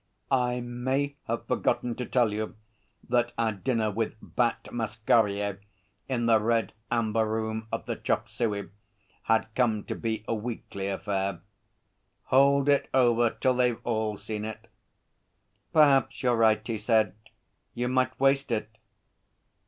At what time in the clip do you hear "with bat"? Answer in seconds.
3.91-4.69